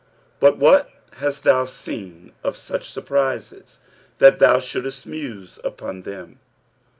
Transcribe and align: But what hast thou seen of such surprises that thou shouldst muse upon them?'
But 0.39 0.57
what 0.57 0.89
hast 1.17 1.43
thou 1.43 1.65
seen 1.65 2.31
of 2.43 2.57
such 2.57 2.89
surprises 2.89 3.81
that 4.17 4.39
thou 4.39 4.59
shouldst 4.59 5.05
muse 5.05 5.59
upon 5.63 6.01
them?' 6.01 6.39